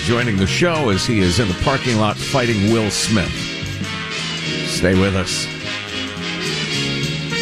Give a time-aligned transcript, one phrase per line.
[0.00, 3.30] joining the show as he is in the parking lot fighting Will Smith.
[4.68, 5.46] Stay with us.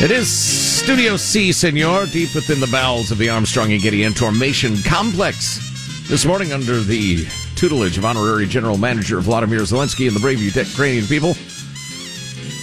[0.03, 4.77] It is Studio C, senor, deep within the bowels of the Armstrong and Getty Information
[4.83, 6.07] Complex.
[6.09, 11.07] This morning, under the tutelage of Honorary General Manager Vladimir Zelensky and the brave Ukrainian
[11.07, 11.35] people,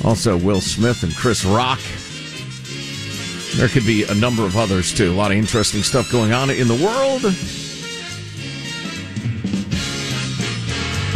[0.04, 1.80] also Will Smith and Chris Rock.
[3.56, 5.12] There could be a number of others too.
[5.12, 7.24] A lot of interesting stuff going on in the world.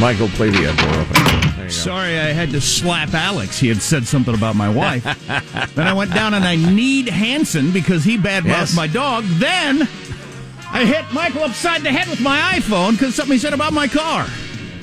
[0.02, 1.70] Michael, play the ed door open.
[1.70, 3.60] Sorry, I had to slap Alex.
[3.60, 5.04] He had said something about my wife.
[5.76, 8.76] then I went down and I kneed Hanson because he badmouthed Yes.
[8.76, 9.24] my dog.
[9.26, 9.84] Then
[10.72, 13.88] I hit Michael upside the head with my iPhone because something he said about my
[13.88, 14.26] car.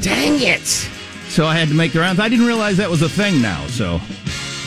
[0.00, 0.66] Dang it!
[1.28, 2.20] So I had to make the rounds.
[2.20, 3.66] I didn't realize that was a thing now.
[3.66, 4.00] So,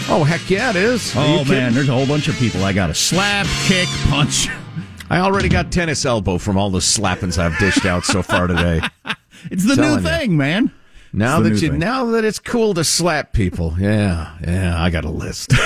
[0.10, 1.16] Oh heck yeah, it is.
[1.16, 1.54] Are you oh kidding?
[1.54, 4.50] man, there's a whole bunch of people I got to slap, kick, punch.
[5.10, 8.82] I already got tennis elbow from all the slappings I've dished out so far today.
[9.50, 10.18] It's the Telling new you.
[10.18, 10.72] thing, man.
[11.14, 11.80] Now that you thing.
[11.80, 15.52] now that it's cool to slap people, yeah, yeah, I got a list.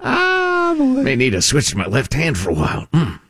[0.00, 2.86] I may need to switch my left hand for a while.
[2.92, 3.20] Mm.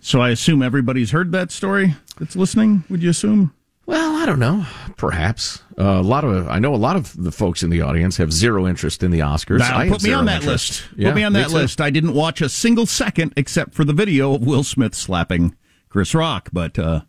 [0.00, 2.84] So I assume everybody's heard that story that's listening.
[2.90, 3.54] Would you assume?
[3.86, 4.66] Well, I don't know.
[4.96, 8.16] Perhaps uh, a lot of I know a lot of the folks in the audience
[8.18, 9.58] have zero interest in the Oscars.
[9.60, 10.82] Now, I put me on that interest.
[10.82, 10.98] list.
[10.98, 11.54] Yeah, put me on that too.
[11.54, 11.80] list.
[11.80, 15.56] I didn't watch a single second except for the video of Will Smith slapping
[15.88, 17.02] Chris Rock, but uh,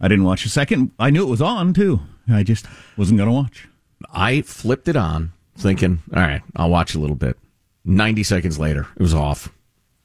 [0.00, 0.92] I didn't watch a second.
[0.98, 2.00] I knew it was on too.
[2.28, 2.66] I just
[2.96, 3.68] wasn't going to watch.
[4.12, 7.38] I flipped it on, thinking, "All right, I'll watch a little bit."
[7.84, 9.52] Ninety seconds later, it was off.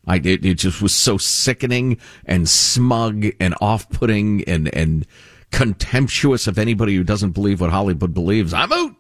[0.07, 5.05] I it, it just was so sickening and smug and off-putting and and
[5.51, 8.53] contemptuous of anybody who doesn't believe what Hollywood believes.
[8.53, 8.95] I'm out.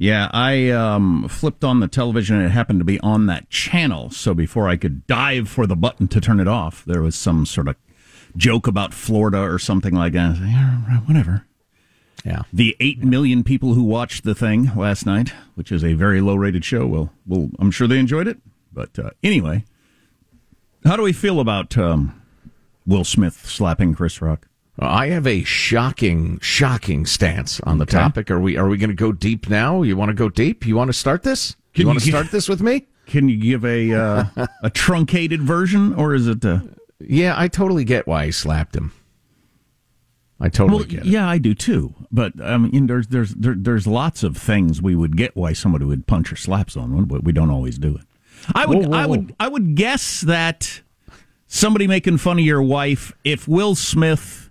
[0.00, 4.10] Yeah, I um, flipped on the television and it happened to be on that channel.
[4.10, 7.44] So before I could dive for the button to turn it off, there was some
[7.44, 7.74] sort of
[8.36, 10.26] joke about Florida or something like that.
[10.26, 11.44] I was like, "Yeah, whatever.
[12.24, 12.42] Yeah.
[12.52, 16.64] The eight million people who watched the thing last night, which is a very low-rated
[16.64, 18.38] show, well, well, I'm sure they enjoyed it.
[18.72, 19.64] But uh, anyway,
[20.84, 22.20] how do we feel about um,
[22.86, 24.48] Will Smith slapping Chris Rock?
[24.80, 27.96] I have a shocking, shocking stance on the Okay.
[27.98, 28.30] topic.
[28.30, 29.82] Are we are we going to go deep now?
[29.82, 30.64] You want to go deep?
[30.66, 31.56] You want to start this?
[31.74, 32.86] Can you want to start this with me?
[33.06, 34.24] Can you give a uh,
[34.62, 36.44] a truncated version, or is it?
[36.44, 36.60] Uh,
[37.00, 38.92] Yeah, I totally get why he slapped him.
[40.40, 41.06] I totally well, get it.
[41.06, 41.94] yeah, I do too.
[42.12, 45.84] But I mean, there's there's there, there's lots of things we would get why somebody
[45.84, 48.02] would punch or slap someone, but we don't always do it.
[48.54, 49.10] I would Whoa, whoa, I whoa.
[49.10, 50.82] would I would guess that
[51.48, 54.50] somebody making fun of your wife, if Will Smith,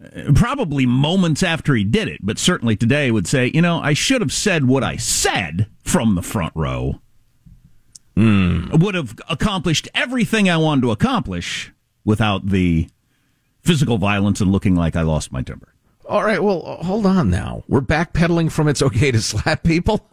[0.00, 3.94] uh, probably moments after he did it, but certainly today would say, you know, I
[3.94, 7.00] should have said what I said from the front row.
[8.16, 11.72] Would have accomplished everything I wanted to accomplish
[12.04, 12.88] without the
[13.62, 15.74] physical violence and looking like I lost my temper.
[16.06, 17.64] All right, well, hold on now.
[17.66, 20.06] We're backpedaling from it's okay to slap people.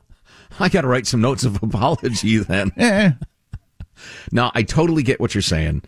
[0.59, 2.71] I got to write some notes of apology then.
[2.77, 3.11] Eh.
[4.31, 5.83] Now, I totally get what you're saying.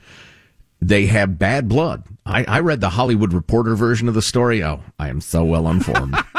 [0.82, 2.04] They have bad blood.
[2.26, 4.64] I, I read the Hollywood Reporter version of the story.
[4.64, 6.16] Oh, I am so well informed.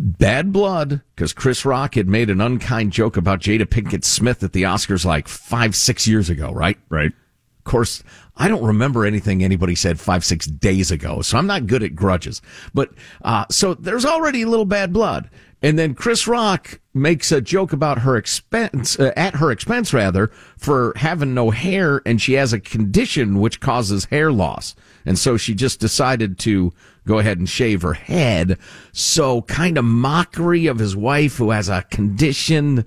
[0.00, 4.52] bad blood because Chris Rock had made an unkind joke about Jada Pinkett Smith at
[4.52, 6.78] the Oscars like five, six years ago, right?
[6.88, 7.12] Right.
[7.58, 8.02] Of course,
[8.36, 11.94] I don't remember anything anybody said five, six days ago, so I'm not good at
[11.94, 12.40] grudges.
[12.72, 12.90] But
[13.22, 15.28] uh, so there's already a little bad blood,
[15.62, 20.28] and then Chris Rock makes a joke about her expense uh, at her expense rather
[20.56, 24.74] for having no hair, and she has a condition which causes hair loss,
[25.04, 26.72] and so she just decided to
[27.06, 28.58] go ahead and shave her head.
[28.92, 32.84] So kind of mockery of his wife who has a condition.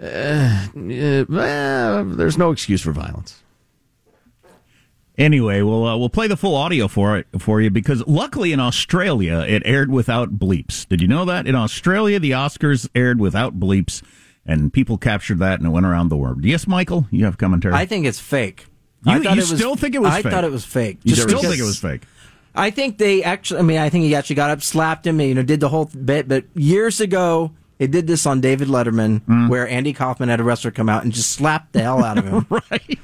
[0.00, 3.43] Uh, uh, there's no excuse for violence.
[5.16, 8.58] Anyway, we'll uh, we'll play the full audio for it for you because luckily in
[8.58, 10.88] Australia it aired without bleeps.
[10.88, 14.02] Did you know that in Australia the Oscars aired without bleeps
[14.44, 16.44] and people captured that and it went around the world.
[16.44, 17.74] Yes, Michael, you have commentary.
[17.74, 18.66] I think it's fake.
[19.04, 20.32] You- I thought you it was, still think it was I fake?
[20.32, 20.98] thought it was fake.
[21.04, 22.02] you still think it was fake.
[22.56, 23.60] I think they actually.
[23.60, 25.68] I mean, I think he actually got up, slapped him, and, you know, did the
[25.68, 26.28] whole bit.
[26.28, 29.48] But years ago, they did this on David Letterman, Mm.
[29.48, 32.24] where Andy Kaufman had a wrestler come out and just slapped the hell out of
[32.26, 32.46] him.
[32.50, 32.98] right.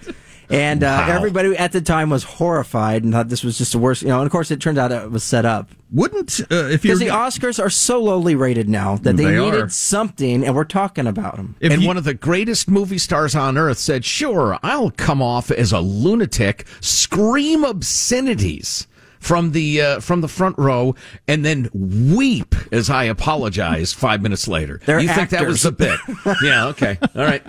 [0.51, 4.03] And uh, everybody at the time was horrified and thought this was just the worst.
[4.03, 5.71] You know, and of course, it turned out it was set up.
[5.93, 9.39] Wouldn't uh, if you Because the Oscars are so lowly rated now that they, They
[9.39, 9.69] needed are.
[9.69, 11.57] something, and we're talking about them.
[11.61, 15.23] if and you- one of the greatest movie stars on earth said, Sure, I'll come
[15.23, 18.87] off as a lunatic, scream obscenities
[19.19, 20.95] from the uh, from the front row
[21.29, 24.81] and then weep as I apologize five minutes later.
[24.87, 25.99] They're you think that was actors.
[26.07, 26.37] the bit?
[26.43, 26.67] yeah.
[26.69, 26.99] Okay.
[27.15, 27.43] All right.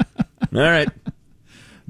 [0.53, 0.89] All right.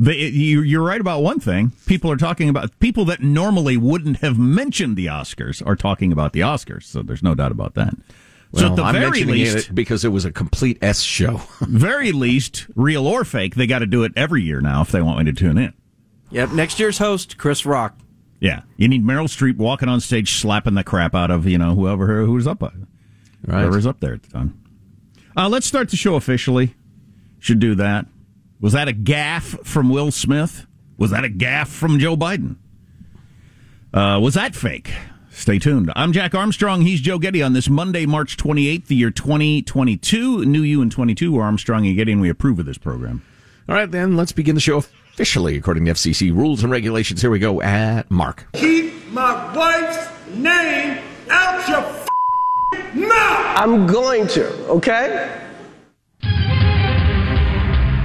[0.01, 1.74] The, you, you're right about one thing.
[1.86, 6.33] People are talking about people that normally wouldn't have mentioned the Oscars are talking about
[6.33, 6.86] the Oscars.
[6.86, 7.94] So there's no doubt about that.
[7.94, 11.01] so Well, at the I'm very mentioning least, it because it was a complete S
[11.01, 11.42] show.
[11.62, 15.03] very least, real or fake, they got to do it every year now if they
[15.03, 15.71] want me to tune in.
[16.31, 16.54] Yep.
[16.54, 17.95] Next year's host, Chris Rock.
[18.39, 21.75] Yeah, you need Meryl Streep walking on stage, slapping the crap out of you know
[21.75, 22.63] whoever who's up,
[23.45, 24.59] whoever's up there at the time.
[25.38, 26.74] Uh, let's start the show officially.
[27.38, 28.07] Should do that.
[28.61, 30.67] Was that a gaffe from Will Smith?
[30.97, 32.57] Was that a gaffe from Joe Biden?
[33.91, 34.93] Uh, was that fake?
[35.31, 35.91] Stay tuned.
[35.95, 36.81] I'm Jack Armstrong.
[36.81, 40.45] He's Joe Getty on this Monday, March 28th, the year 2022.
[40.45, 41.31] New you in 22.
[41.31, 43.23] We're Armstrong and Getty, and we approve of this program.
[43.67, 47.21] All right, then let's begin the show officially according to FCC rules and regulations.
[47.21, 48.45] Here we go at Mark.
[48.53, 50.99] Keep my wife's name
[51.31, 52.07] out your f-
[52.93, 53.57] mouth.
[53.57, 55.47] I'm going to, okay?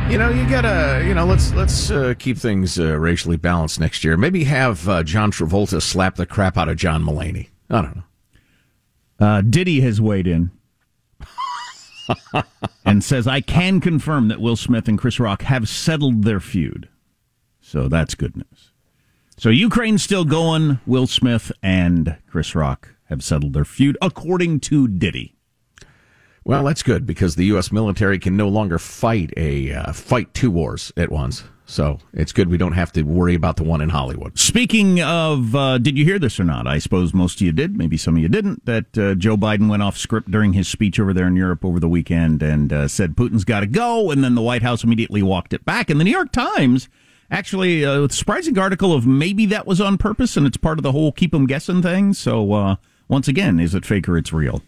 [0.09, 4.05] You know, you gotta, you know, let's let's uh, keep things uh, racially balanced next
[4.05, 4.17] year.
[4.17, 7.49] Maybe have uh, John Travolta slap the crap out of John Mulaney.
[7.69, 8.03] I don't know.
[9.19, 10.53] Uh, Diddy has weighed in
[12.85, 16.89] and says, I can confirm that Will Smith and Chris Rock have settled their feud.
[17.61, 18.71] So that's good news.
[19.37, 20.79] So Ukraine's still going.
[20.87, 25.36] Will Smith and Chris Rock have settled their feud, according to Diddy.
[26.47, 27.73] Well, that's good because the U.S.
[27.73, 31.43] military can no longer fight a uh, fight two wars at once.
[31.65, 34.39] So it's good we don't have to worry about the one in Hollywood.
[34.39, 36.69] Speaking of, uh, did you hear this or not?
[36.69, 37.77] I suppose most of you did.
[37.77, 38.65] Maybe some of you didn't.
[38.65, 41.81] That uh, Joe Biden went off script during his speech over there in Europe over
[41.81, 45.25] the weekend and uh, said Putin's got to go, and then the White House immediately
[45.25, 45.91] walked it back.
[45.91, 46.89] And the New York Times
[47.29, 50.85] actually, uh, a surprising article of maybe that was on purpose and it's part of
[50.85, 52.15] the whole keep them guessing thing.
[52.15, 52.77] So uh,
[53.09, 54.63] once again, is it fake or it's real?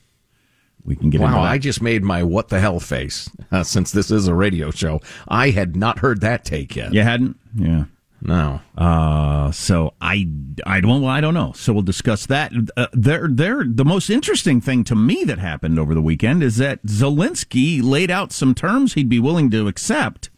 [0.89, 1.43] We can get Wow.
[1.43, 5.01] I just made my what the hell face uh, since this is a radio show.
[5.29, 6.95] I had not heard that take yet.
[6.95, 7.37] you hadn't?
[7.55, 7.85] Yeah.
[8.23, 8.61] No.
[8.77, 10.29] Uh, so I,
[10.67, 11.53] I don't, well, I don't know.
[11.53, 12.53] So we'll discuss that.
[12.75, 16.57] Uh, there, there, the most interesting thing to me that happened over the weekend is
[16.57, 20.31] that Zelensky laid out some terms he'd be willing to accept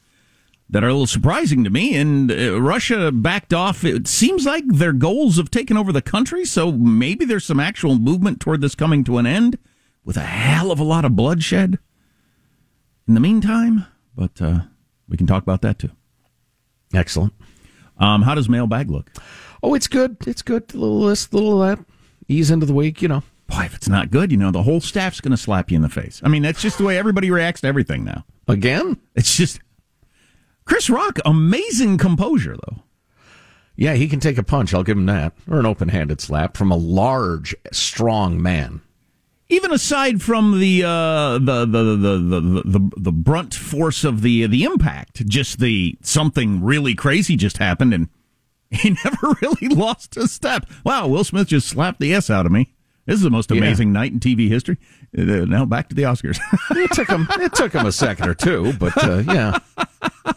[0.69, 1.97] that are a little surprising to me.
[1.97, 3.85] And uh, Russia backed off.
[3.85, 6.45] It seems like their goals have taken over the country.
[6.45, 9.59] So maybe there's some actual movement toward this coming to an end
[10.05, 11.79] with a hell of a lot of bloodshed
[13.07, 13.87] in the meantime.
[14.15, 14.61] But, uh,
[15.09, 15.91] we can talk about that too.
[16.95, 17.33] Excellent.
[17.99, 19.11] Um, how does mailbag look?
[19.63, 20.17] Oh, it's good.
[20.27, 20.73] It's good.
[20.75, 21.79] A little this, little that.
[22.29, 23.23] Ease into the week, you know.
[23.47, 25.83] Boy, if it's not good, you know, the whole staff's going to slap you in
[25.83, 26.21] the face.
[26.25, 28.25] I mean, that's just the way everybody reacts to everything now.
[28.47, 29.01] Again?
[29.17, 29.61] It's just
[30.65, 32.83] Chris Rock, amazing composure though.
[33.77, 34.73] Yeah, he can take a punch.
[34.73, 35.33] I'll give him that.
[35.51, 38.83] Or an open handed slap from a large, strong man.
[39.53, 44.47] Even aside from the uh, the, the, the, the the the brunt force of the
[44.47, 48.09] the impact, just the something really crazy just happened, and
[48.71, 50.67] he never really lost a step.
[50.85, 52.73] Wow, Will Smith just slapped the s out of me.
[53.07, 53.57] This is the most Yeah.
[53.59, 54.79] amazing night in TV history.
[55.19, 56.39] Uh, now back to the Oscars.
[56.71, 57.27] It took him.
[57.31, 59.59] it took him a second or two, but uh, yeah,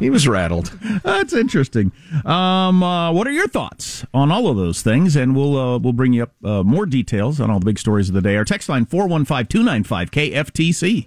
[0.00, 0.66] he was rattled.
[1.02, 1.92] That's interesting.
[2.24, 5.16] Um, uh, what are your thoughts on all of those things?
[5.16, 8.08] And we'll uh, we'll bring you up uh, more details on all the big stories
[8.08, 8.36] of the day.
[8.36, 11.04] Our text line 415-295 KFTC.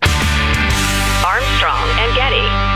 [1.26, 2.67] Armstrong and Getty.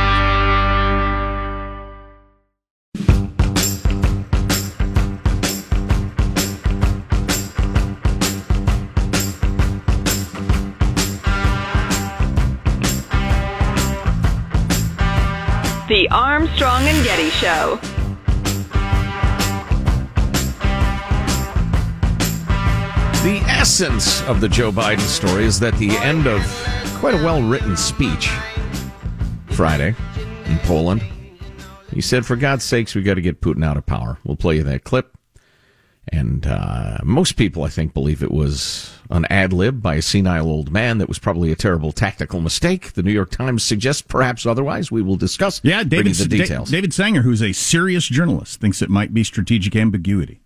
[15.92, 17.78] The Armstrong and Getty Show.
[23.24, 26.42] The essence of the Joe Biden story is that the end of
[27.00, 28.30] quite a well written speech
[29.48, 29.94] Friday
[30.46, 31.04] in Poland.
[31.94, 34.18] He said, For God's sakes, we've got to get Putin out of power.
[34.24, 35.18] We'll play you that clip.
[36.08, 40.48] And uh, most people, I think, believe it was an ad lib by a senile
[40.48, 42.94] old man that was probably a terrible tactical mistake.
[42.94, 44.90] The New York Times suggests perhaps otherwise.
[44.92, 46.72] We will discuss Yeah, David, the Da- details.
[46.72, 50.40] David Sanger, who's a serious journalist, thinks it might be strategic ambiguity.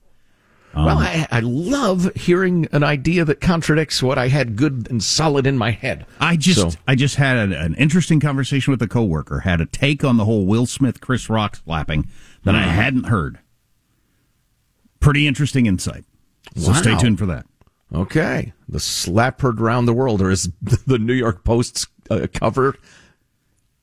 [0.76, 5.48] well, I, I love hearing an idea that contradicts what I had good and solid
[5.48, 6.06] in my head.
[6.20, 9.42] I just So- I just had an, an interesting conversation with a coworker.
[9.42, 12.10] Had a take on the whole Will Smith Chris Rock slapping
[12.44, 12.70] that I Mm-hmm.
[12.72, 13.40] hadn't heard.
[15.00, 16.04] Pretty interesting insight.
[16.58, 17.46] So stay tuned for that.
[17.96, 18.54] Okay.
[18.68, 20.50] The slap heard around the world, or as
[20.88, 22.76] the New York Post's uh, cover,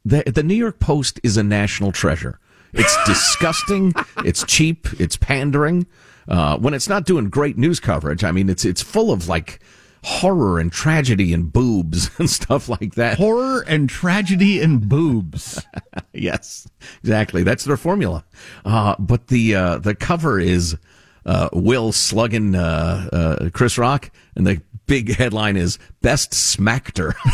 [0.05, 2.39] the, the New York Post is a national treasure.
[2.73, 3.93] It's disgusting.
[4.25, 4.87] it's cheap.
[5.01, 5.87] It's pandering.
[6.29, 9.61] Uh, when it's not doing great news coverage, I mean, it's it's full of like
[10.05, 13.19] horror and tragedy and boobs and stuff like that.
[13.19, 15.65] Horror and tragedy and boobs.
[16.13, 16.69] yes,
[17.01, 17.43] exactly.
[17.43, 18.25] That's their formula.
[18.65, 20.77] Uh, but the uh, the cover is
[21.25, 27.15] uh, Will slugging uh, uh, Chris Rock, and the big headline is "Best Smackter."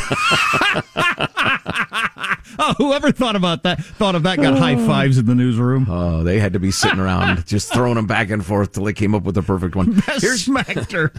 [2.58, 5.86] oh, whoever thought about that, thought of that, got high fives in the newsroom.
[5.88, 8.92] Oh, they had to be sitting around just throwing them back and forth till they
[8.92, 9.92] came up with the perfect one.
[10.00, 11.12] Best Here's Smackter.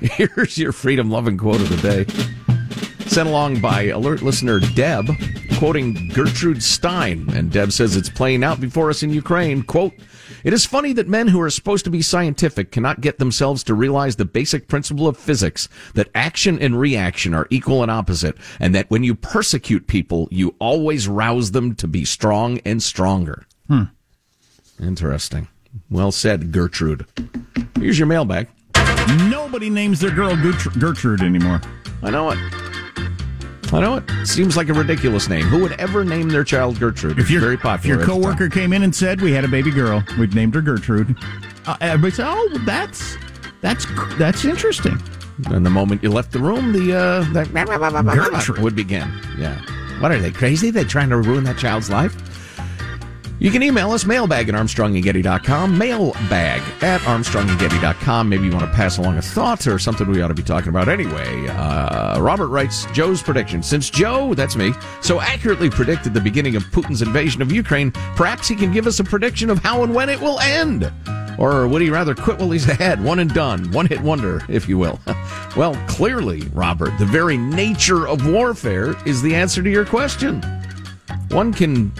[0.00, 2.06] Here's your freedom loving quote of the day.
[3.06, 5.06] Sent along by alert listener Deb,
[5.58, 7.28] quoting Gertrude Stein.
[7.34, 9.62] And Deb says it's playing out before us in Ukraine.
[9.62, 9.92] Quote,
[10.44, 13.74] it is funny that men who are supposed to be scientific cannot get themselves to
[13.74, 18.74] realize the basic principle of physics that action and reaction are equal and opposite, and
[18.74, 23.46] that when you persecute people, you always rouse them to be strong and stronger.
[23.68, 23.84] Hmm.
[24.80, 25.48] Interesting.
[25.90, 27.06] Well said, Gertrude.
[27.78, 28.48] Here's your mailbag.
[29.28, 31.60] Nobody names their girl Gertrude, Gertrude anymore.
[32.02, 32.38] I know it.
[33.72, 34.26] I know it.
[34.26, 35.44] Seems like a ridiculous name.
[35.44, 37.18] Who would ever name their child Gertrude?
[37.18, 37.94] If your, very if popular.
[37.94, 40.54] your at the coworker came in and said we had a baby girl, we'd named
[40.54, 41.16] her Gertrude.
[41.66, 43.16] Uh, everybody said, "Oh, that's
[43.60, 43.86] that's
[44.18, 45.00] that's interesting."
[45.46, 47.52] and the moment you left the room, the uh, that
[48.14, 48.58] Gertrude.
[48.58, 49.10] would begin.
[49.38, 49.58] Yeah.
[50.00, 50.70] What are they crazy?
[50.70, 52.14] They're trying to ruin that child's life?
[53.42, 58.28] You can email us mailbag at armstrongandgetty.com, mailbag at armstrongandgetty.com.
[58.28, 60.68] Maybe you want to pass along a thought or something we ought to be talking
[60.68, 61.48] about anyway.
[61.48, 63.60] Uh, Robert writes Joe's prediction.
[63.60, 68.46] Since Joe, that's me, so accurately predicted the beginning of Putin's invasion of Ukraine, perhaps
[68.46, 70.92] he can give us a prediction of how and when it will end.
[71.36, 73.02] Or would he rather quit while he's ahead?
[73.02, 73.72] One and done.
[73.72, 75.00] One hit wonder, if you will.
[75.56, 80.61] well, clearly, Robert, the very nature of warfare is the answer to your question.
[81.32, 81.90] One can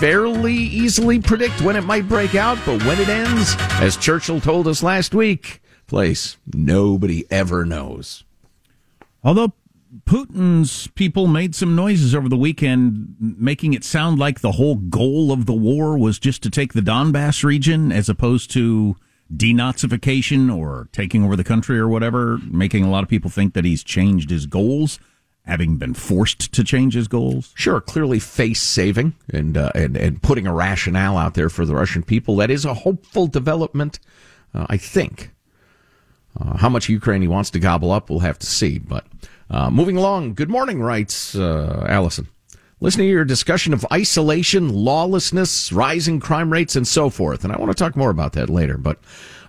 [0.00, 4.66] fairly easily predict when it might break out, but when it ends, as Churchill told
[4.66, 8.24] us last week, place nobody ever knows.
[9.22, 9.52] Although
[10.06, 15.30] Putin's people made some noises over the weekend, making it sound like the whole goal
[15.30, 18.96] of the war was just to take the Donbass region as opposed to
[19.30, 23.66] denazification or taking over the country or whatever, making a lot of people think that
[23.66, 24.98] he's changed his goals,
[25.46, 27.52] having been forced to change his goals.
[27.54, 31.74] Sure, clearly face saving and, uh, and and putting a rationale out there for the
[31.74, 32.36] Russian people.
[32.36, 33.98] That is a hopeful development,
[34.54, 35.30] uh, I think.
[36.38, 38.78] Uh, how much Ukraine he wants to gobble up, we'll have to see.
[38.78, 39.04] But
[39.50, 42.28] uh, moving along, good morning, writes uh, Allison.
[42.82, 47.44] Listening to your discussion of isolation, lawlessness, rising crime rates, and so forth.
[47.44, 48.78] And I want to talk more about that later.
[48.78, 48.98] But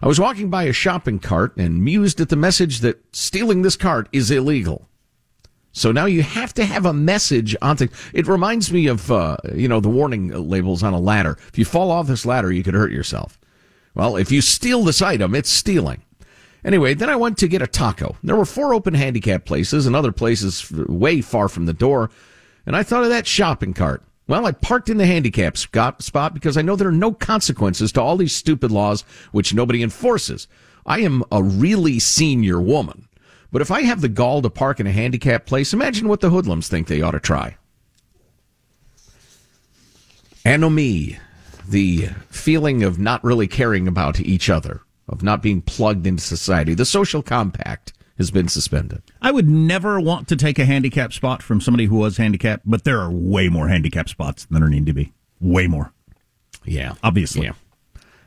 [0.01, 3.77] I was walking by a shopping cart and mused at the message that stealing this
[3.77, 4.89] cart is illegal.
[5.73, 7.91] So now you have to have a message on things.
[8.13, 11.37] It reminds me of, uh, you know, the warning labels on a ladder.
[11.47, 13.39] If you fall off this ladder, you could hurt yourself.
[13.95, 16.03] Well, if you steal this item, it's stealing.
[16.63, 18.15] Anyway, then I went to get a taco.
[18.23, 22.11] There were four open handicap places and other places way far from the door.
[22.65, 24.03] And I thought of that shopping cart.
[24.27, 28.01] Well, I parked in the handicap spot because I know there are no consequences to
[28.01, 30.47] all these stupid laws which nobody enforces.
[30.85, 33.07] I am a really senior woman.
[33.51, 36.29] But if I have the gall to park in a handicap place, imagine what the
[36.29, 37.57] hoodlums think they ought to try.
[40.45, 41.17] Anomie,
[41.67, 46.73] the feeling of not really caring about each other, of not being plugged into society.
[46.73, 49.01] The social compact has been suspended.
[49.21, 52.83] I would never want to take a handicap spot from somebody who was handicapped, but
[52.83, 55.11] there are way more handicap spots than there need to be.
[55.39, 55.91] Way more.
[56.63, 56.93] Yeah.
[57.03, 57.45] Obviously.
[57.45, 57.53] Yeah.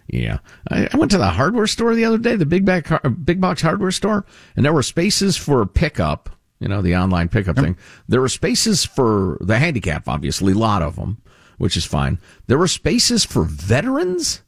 [0.06, 0.38] Yeah,
[0.70, 3.40] I, I, went to the hardware store the other day, the big back, uh, big
[3.40, 6.28] box hardware store, and there were spaces for pickup.
[6.60, 7.64] You know, the online pickup yep.
[7.64, 7.76] thing.
[8.08, 11.22] There were spaces for the handicap, obviously, a lot of them,
[11.58, 12.18] which is fine.
[12.46, 14.42] There were spaces for veterans,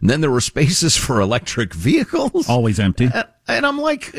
[0.00, 2.48] and then there were spaces for electric vehicles.
[2.48, 3.08] Always empty.
[3.12, 4.14] And, and I'm like,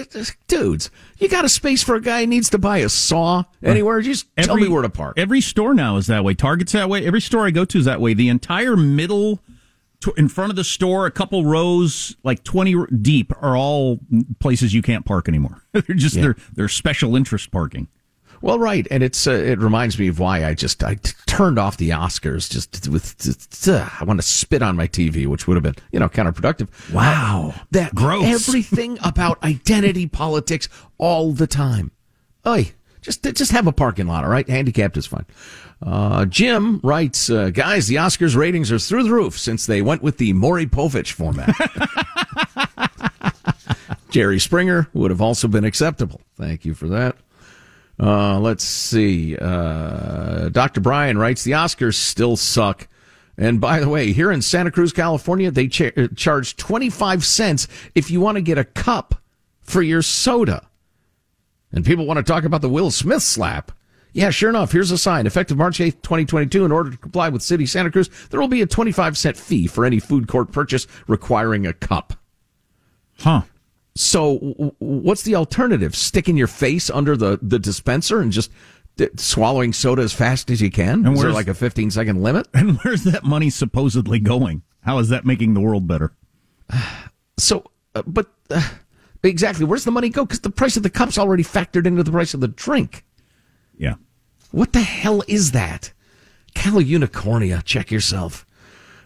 [0.48, 4.02] dudes, you got a space for a guy who needs to buy a saw anywhere?
[4.02, 5.18] Just every, tell me where to park.
[5.18, 6.34] Every store now is that way.
[6.34, 7.06] Target's that way.
[7.06, 8.14] Every store I go to is that way.
[8.14, 9.40] The entire middle
[10.12, 14.00] in front of the store, a couple rows, like twenty deep, are all
[14.40, 15.64] places you can't park anymore.
[15.72, 16.22] they're just yeah.
[16.22, 17.88] they're they're special interest parking.
[18.44, 21.58] Well, right, and it's uh, it reminds me of why I just I t- turned
[21.58, 25.56] off the Oscars just with uh, I want to spit on my TV, which would
[25.56, 26.68] have been you know counterproductive.
[26.94, 30.68] Wow, that gross everything about identity politics
[30.98, 31.92] all the time.
[32.46, 34.48] Oi, just just have a parking lot, all right?
[34.50, 35.26] Handicapped is fine.
[35.86, 40.02] Uh, Jim writes, uh, guys, the Oscars ratings are through the roof since they went
[40.02, 41.54] with the Maury Povich format.
[44.10, 46.22] Jerry Springer would have also been acceptable.
[46.38, 47.18] Thank you for that.
[48.00, 49.36] Uh, let's see.
[49.38, 50.82] Uh, Dr.
[50.82, 52.88] Brian writes, the Oscars still suck.
[53.38, 58.12] And by the way, here in Santa Cruz, California, they cha- charge 25 cents if
[58.12, 59.16] you want to get a cup
[59.62, 60.68] for your soda.
[61.74, 63.72] And people want to talk about the Will Smith slap.
[64.14, 65.26] Yeah, sure enough, here's a sign.
[65.26, 68.62] Effective March 8th, 2022, in order to comply with City Santa Cruz, there will be
[68.62, 72.14] a 25 cent fee for any food court purchase requiring a cup.
[73.20, 73.42] Huh.
[73.96, 75.96] So, w- what's the alternative?
[75.96, 78.52] Sticking your face under the, the dispenser and just
[78.98, 81.06] d- swallowing soda as fast as you can?
[81.08, 82.48] And Is there like a 15 second limit?
[82.54, 84.62] And where's that money supposedly going?
[84.82, 86.14] How is that making the world better?
[87.38, 87.64] So,
[87.96, 88.68] uh, but uh,
[89.24, 90.26] exactly, where's the money go?
[90.26, 93.04] Because the price of the cup's already factored into the price of the drink.
[93.78, 93.96] Yeah.
[94.52, 95.92] What the hell is that?
[96.54, 98.46] Cal Unicornia, check yourself.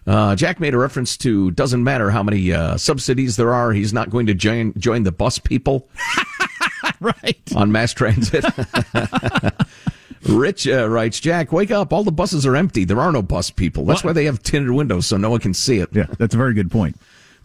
[0.06, 3.94] Uh, Jack made a reference to doesn't matter how many uh, subsidies there are, he's
[3.94, 5.90] not going to join join the bus people
[7.02, 7.42] Right.
[7.56, 8.46] on mass transit.
[10.28, 11.94] Rich uh, writes, Jack, wake up.
[11.94, 12.84] All the buses are empty.
[12.86, 13.86] There are no bus people.
[13.86, 15.90] That's why they have tinted windows so no one can see it.
[15.94, 16.98] Yeah, that's a very good point.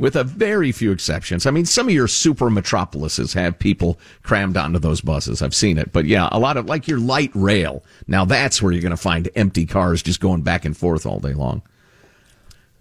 [0.03, 1.47] With a very few exceptions.
[1.47, 5.41] I mean, some of your super metropolises have people crammed onto those buses.
[5.41, 5.93] I've seen it.
[5.93, 7.85] But yeah, a lot of like your light rail.
[8.09, 11.21] Now that's where you're going to find empty cars just going back and forth all
[11.21, 11.63] day long.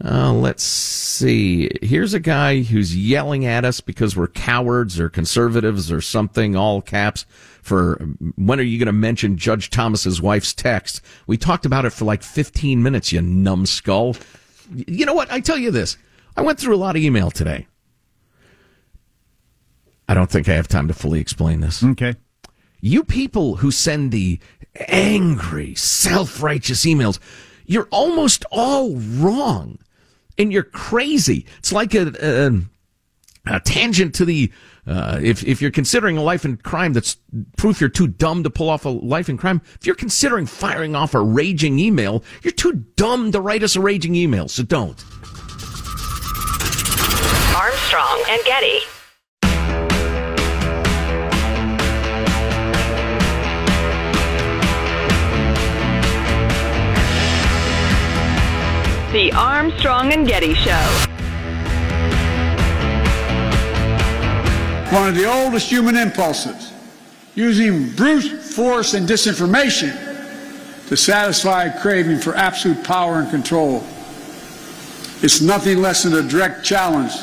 [0.03, 1.69] Uh, let's see.
[1.83, 6.81] Here's a guy who's yelling at us because we're cowards or conservatives or something, all
[6.81, 7.27] caps,
[7.61, 7.97] for
[8.35, 11.01] when are you going to mention Judge Thomas's wife's text?
[11.27, 14.15] We talked about it for like 15 minutes, you numbskull.
[14.73, 15.31] You know what?
[15.31, 15.97] I tell you this.
[16.35, 17.67] I went through a lot of email today.
[20.07, 21.83] I don't think I have time to fully explain this.
[21.83, 22.15] Okay.
[22.81, 24.39] You people who send the
[24.87, 27.19] angry, self righteous emails,
[27.65, 29.77] you're almost all wrong.
[30.37, 31.45] And you're crazy.
[31.59, 34.51] It's like a, a, a tangent to the.
[34.87, 37.17] Uh, if if you're considering a life in crime, that's
[37.55, 39.61] proof you're too dumb to pull off a life in crime.
[39.75, 43.81] If you're considering firing off a raging email, you're too dumb to write us a
[43.81, 44.47] raging email.
[44.47, 45.03] So don't.
[47.61, 48.79] Armstrong and Getty.
[59.11, 60.71] The Armstrong and Getty Show.
[64.91, 66.73] one of the oldest human impulses,
[67.35, 69.95] using brute force and disinformation
[70.87, 73.83] to satisfy a craving for absolute power and control.
[75.21, 77.13] It's nothing less than a direct challenge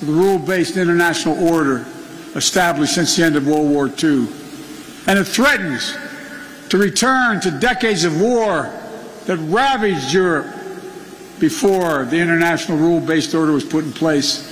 [0.00, 1.86] to the rule based international order
[2.34, 4.26] established since the end of World War II.
[5.06, 5.96] And it threatens
[6.70, 8.72] to return to decades of war
[9.26, 10.46] that ravaged Europe
[11.38, 14.46] before the international rule based order was put in place.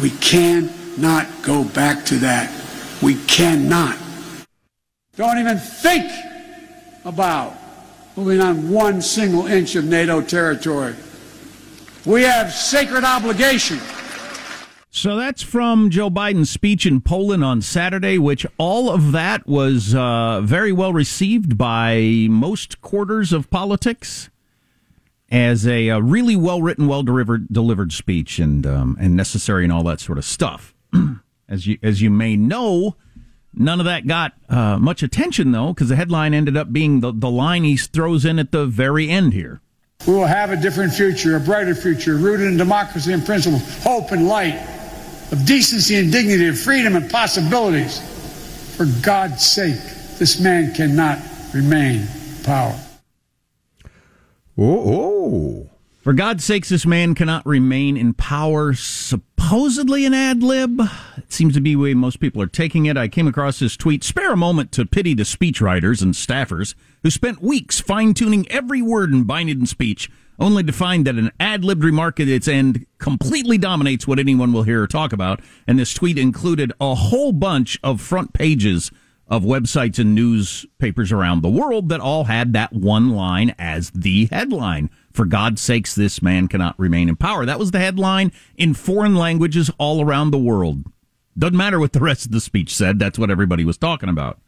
[0.00, 2.52] We cannot go back to that.
[3.00, 3.96] We cannot.
[5.16, 6.10] Don't even think
[7.04, 7.56] about
[8.16, 10.94] moving on one single inch of NATO territory.
[12.04, 13.78] We have sacred obligation.
[14.92, 19.94] So that's from Joe Biden's speech in Poland on Saturday, which all of that was
[19.94, 24.30] uh, very well received by most quarters of politics
[25.30, 29.84] as a, uh really well written, well delivered speech and um, and necessary and all
[29.84, 30.74] that sort of stuff.
[31.48, 32.96] as you as you may know,
[33.54, 37.12] none of that got uh, much attention though, because the headline ended up being the
[37.14, 39.60] the line he throws in at the very end here.
[40.06, 44.12] We will have a different future, a brighter future, rooted in democracy and principles, hope
[44.12, 44.58] and light,
[45.32, 47.98] of decency and dignity, of freedom and possibilities.
[48.76, 49.80] For God's sake,
[50.18, 51.18] this man cannot
[51.54, 52.78] remain in power.
[54.58, 55.68] Oh,
[56.02, 58.74] For God's sakes, this man cannot remain in power.
[58.74, 60.80] Supposedly an ad lib.
[61.16, 62.96] It seems to be the way most people are taking it.
[62.96, 64.02] I came across this tweet.
[64.04, 68.82] Spare a moment to pity the speechwriters and staffers who spent weeks fine tuning every
[68.82, 70.10] word in Biden's speech,
[70.40, 74.52] only to find that an ad libbed remark at its end completely dominates what anyone
[74.52, 75.40] will hear or talk about.
[75.66, 78.90] And this tweet included a whole bunch of front pages
[79.28, 84.26] of websites and newspapers around the world that all had that one line as the
[84.26, 84.90] headline.
[85.12, 87.46] For God's sakes, this man cannot remain in power.
[87.46, 90.84] That was the headline in foreign languages all around the world.
[91.38, 94.40] Doesn't matter what the rest of the speech said, that's what everybody was talking about.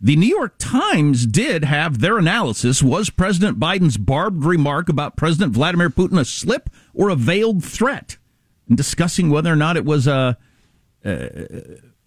[0.00, 2.82] The New York Times did have their analysis.
[2.82, 8.16] Was President Biden's barbed remark about President Vladimir Putin a slip or a veiled threat?
[8.68, 10.38] And discussing whether or not it was a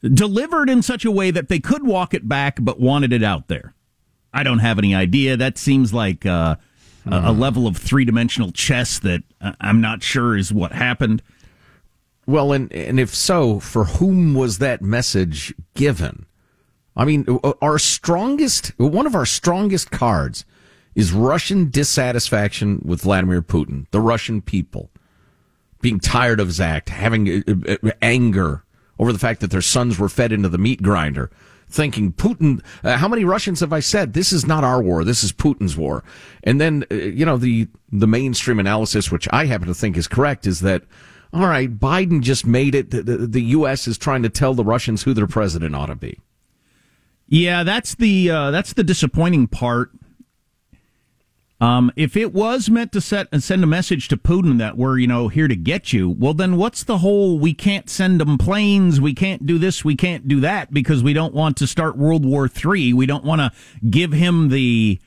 [0.02, 3.48] delivered in such a way that they could walk it back but wanted it out
[3.48, 3.74] there.
[4.34, 5.38] I don't have any idea.
[5.38, 6.56] That seems like uh,
[7.06, 11.22] a, a level of three dimensional chess that uh, I'm not sure is what happened.
[12.26, 16.26] Well, and and if so, for whom was that message given?
[16.96, 17.26] I mean,
[17.62, 20.46] our strongest, one of our strongest cards
[20.94, 24.90] is Russian dissatisfaction with Vladimir Putin, the Russian people,
[25.82, 28.66] being tired of his act, having uh, uh, anger
[29.00, 31.32] over the fact that their sons were fed into the meat grinder,
[31.70, 32.62] thinking Putin.
[32.84, 35.06] Uh, how many Russians have I said this is not our war?
[35.06, 36.04] This is Putin's war.
[36.44, 40.08] And then uh, you know the the mainstream analysis, which I happen to think is
[40.08, 40.84] correct, is that
[41.34, 42.92] all right, Biden just made it.
[42.92, 43.88] The, the, the U.S.
[43.88, 46.20] is trying to tell the Russians who their president ought to be.
[47.32, 49.92] Yeah, that's the uh, that's the disappointing part.
[51.62, 54.98] Um, if it was meant to set and send a message to Putin that we're
[54.98, 58.38] you know here to get you, well then what's the whole we can't send them
[58.38, 61.98] planes, we can't do this, we can't do that because we don't want to start
[61.98, 62.92] World War Three.
[62.92, 63.54] We don't want to
[63.90, 65.00] give him the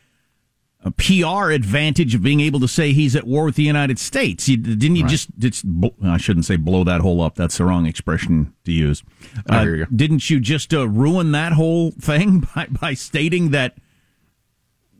[0.84, 4.48] uh, PR advantage of being able to say he's at war with the United States.
[4.48, 5.10] You, didn't you right.
[5.10, 5.30] just?
[5.40, 5.64] It's,
[6.02, 7.36] I shouldn't say blow that hole up.
[7.36, 9.02] That's the wrong expression to use.
[9.48, 9.82] I hear you.
[9.84, 13.76] Uh, didn't you just uh, ruin that whole thing by, by stating that?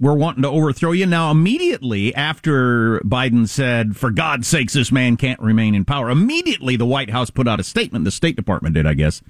[0.00, 1.06] we're wanting to overthrow you.
[1.06, 6.76] Now, immediately after Biden said, for God's sakes, this man can't remain in power, immediately
[6.76, 8.04] the White House put out a statement.
[8.04, 9.22] The State Department did, I guess.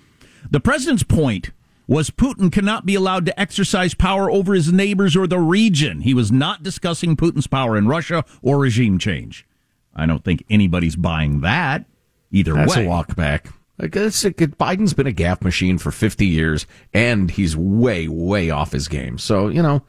[0.50, 1.50] The president's point
[1.86, 6.00] was Putin cannot be allowed to exercise power over his neighbors or the region.
[6.00, 9.46] He was not discussing Putin's power in Russia or regime change.
[9.94, 11.84] I don't think anybody's buying that
[12.30, 12.84] either That's way.
[12.84, 13.48] a walk back.
[13.78, 18.88] Like, Biden's been a gaffe machine for 50 years, and he's way, way off his
[18.88, 19.18] game.
[19.18, 19.82] So, you know,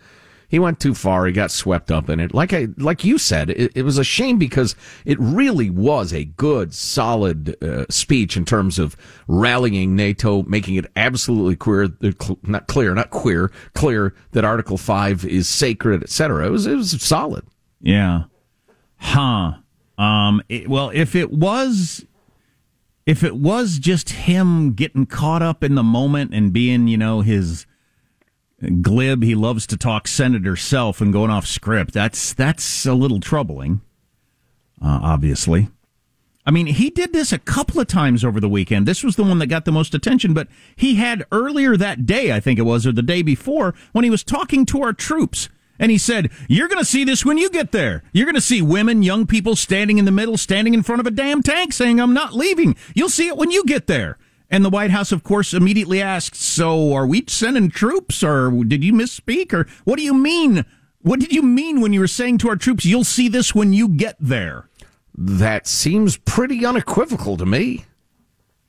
[0.47, 1.25] he went too far.
[1.25, 2.33] He got swept up in it.
[2.33, 6.25] Like I, like you said, it, it was a shame because it really was a
[6.25, 8.95] good, solid uh, speech in terms of
[9.27, 15.25] rallying NATO, making it absolutely clear, uh, not clear, not queer, clear that Article Five
[15.25, 16.45] is sacred, etc.
[16.45, 17.45] It was, it was solid.
[17.81, 18.23] Yeah.
[18.97, 19.53] Huh.
[19.97, 20.41] Um.
[20.49, 22.05] It, well, if it was
[23.05, 27.21] if it was just him getting caught up in the moment and being, you know,
[27.21, 27.65] his
[28.81, 29.23] glib.
[29.23, 31.93] He loves to talk senator self and going off script.
[31.93, 33.81] That's that's a little troubling.
[34.81, 35.69] Uh, obviously.
[36.47, 38.85] I mean, he did this a couple of times over the weekend.
[38.85, 42.31] This was the one that got the most attention, but he had earlier that day,
[42.31, 45.49] I think it was, or the day before, when he was talking to our troops.
[45.79, 48.03] And he said, You're going to see this when you get there.
[48.13, 51.07] You're going to see women, young people standing in the middle, standing in front of
[51.07, 52.75] a damn tank saying, I'm not leaving.
[52.93, 54.17] You'll see it when you get there.
[54.49, 58.83] And the White House, of course, immediately asked, So are we sending troops or did
[58.83, 60.65] you misspeak or what do you mean?
[61.01, 63.73] What did you mean when you were saying to our troops, You'll see this when
[63.73, 64.69] you get there?
[65.17, 67.85] That seems pretty unequivocal to me.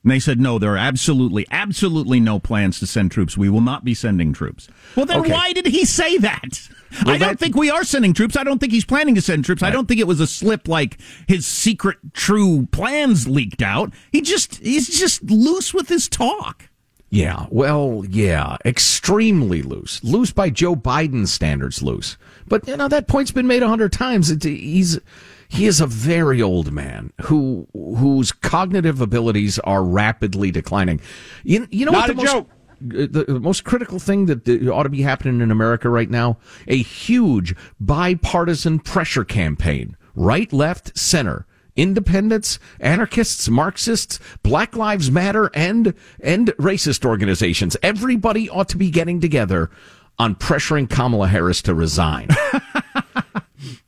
[0.07, 3.37] And they said, no, there are absolutely, absolutely no plans to send troops.
[3.37, 4.69] We will not be sending troops.
[4.95, 5.33] Well, then okay.
[5.33, 6.69] why did he say that?
[7.03, 7.39] Well, I don't that...
[7.39, 8.37] think we are sending troops.
[8.37, 9.61] I don't think he's planning to send troops.
[9.61, 9.67] Right.
[9.67, 13.91] I don't think it was a slip like his secret true plans leaked out.
[14.13, 16.69] He just, he's just loose with his talk.
[17.09, 20.01] Yeah, well, yeah, extremely loose.
[20.05, 22.15] Loose by Joe Biden standards, loose.
[22.47, 24.31] But, you know, that point's been made a hundred times.
[24.31, 25.01] It, he's
[25.49, 30.99] he is a very old man who whose cognitive abilities are rapidly declining.
[31.43, 32.47] You, you know Not what the most, joke.
[32.49, 36.37] Uh, the, the most critical thing that ought to be happening in America right now:
[36.67, 41.45] a huge bipartisan pressure campaign, right, left, center
[41.77, 47.77] independents, anarchists, Marxists, Black Lives Matter, and and racist organizations.
[47.81, 49.69] Everybody ought to be getting together
[50.19, 52.27] on pressuring Kamala Harris to resign.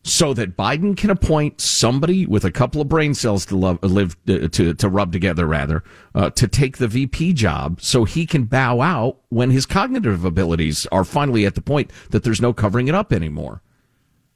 [0.03, 4.17] so that Biden can appoint somebody with a couple of brain cells to love, live
[4.27, 5.83] uh, to to rub together, rather,
[6.15, 10.85] uh, to take the VP job, so he can bow out when his cognitive abilities
[10.91, 13.61] are finally at the point that there's no covering it up anymore.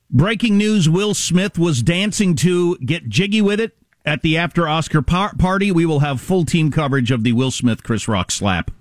[0.09, 5.01] Breaking news: Will Smith was dancing to "Get Jiggy with It" at the after Oscar
[5.01, 5.71] par- party.
[5.71, 8.71] We will have full team coverage of the Will Smith Chris Rock slap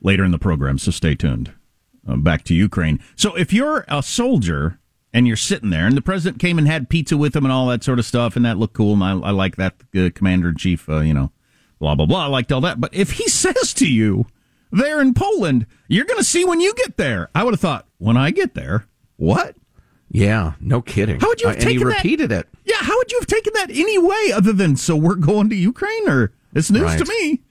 [0.00, 1.52] later in the program, so stay tuned.
[2.08, 3.00] Uh, back to Ukraine.
[3.16, 4.78] So if you're a soldier
[5.12, 7.66] and you're sitting there, and the president came and had pizza with him and all
[7.68, 10.50] that sort of stuff, and that looked cool, and I, I like that uh, commander
[10.50, 11.32] in chief, uh, you know,
[11.78, 12.24] blah blah blah.
[12.24, 12.80] I liked all that.
[12.80, 14.26] But if he says to you
[14.70, 17.30] there in Poland, you're going to see when you get there.
[17.34, 19.56] I would have thought when I get there, what?
[20.08, 21.20] Yeah, no kidding.
[21.20, 22.46] How would you have uh, taken and he repeated that?
[22.46, 22.48] it.
[22.64, 25.56] Yeah, how would you have taken that any way other than so we're going to
[25.56, 26.98] Ukraine or it's news right.
[26.98, 27.42] to me?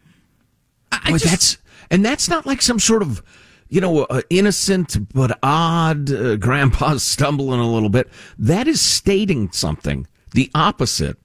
[0.92, 1.58] I, Boy, just, that's
[1.92, 3.22] and that's not like some sort of
[3.70, 8.10] you know, uh, innocent but odd uh, grandpa's stumbling a little bit.
[8.38, 11.18] That is stating something, the opposite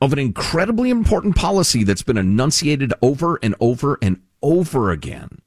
[0.00, 5.40] of an incredibly important policy that's been enunciated over and over and over again.